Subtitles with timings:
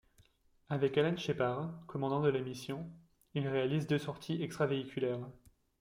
[0.69, 2.89] Avec Alan Shepard, commandant de la mission,
[3.35, 5.29] il réalise deux sorties extra-véhiculaires.